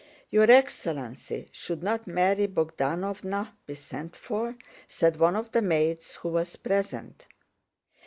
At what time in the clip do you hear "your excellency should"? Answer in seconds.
0.31-1.83